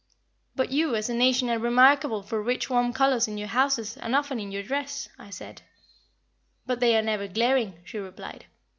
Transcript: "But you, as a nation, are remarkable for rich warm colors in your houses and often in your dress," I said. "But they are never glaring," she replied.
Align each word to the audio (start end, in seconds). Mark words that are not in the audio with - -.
"But 0.55 0.71
you, 0.71 0.95
as 0.95 1.09
a 1.09 1.13
nation, 1.13 1.47
are 1.51 1.59
remarkable 1.59 2.23
for 2.23 2.41
rich 2.41 2.71
warm 2.71 2.91
colors 2.91 3.27
in 3.27 3.37
your 3.37 3.49
houses 3.49 3.97
and 3.97 4.15
often 4.15 4.39
in 4.39 4.51
your 4.51 4.63
dress," 4.63 5.07
I 5.19 5.29
said. 5.29 5.61
"But 6.65 6.79
they 6.79 6.97
are 6.97 7.03
never 7.03 7.27
glaring," 7.27 7.75
she 7.85 7.99
replied. 7.99 8.47